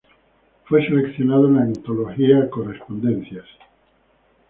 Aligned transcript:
Fue 0.65 0.83
seleccionado 0.83 1.45
en 1.45 1.55
la 1.57 1.61
antología 1.61 2.49
"Correspondencias. 2.49 3.45